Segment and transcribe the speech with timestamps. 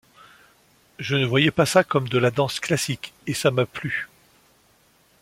[0.97, 4.09] Je ne voyais pas ça comme de la danse classique et ça m’a plu.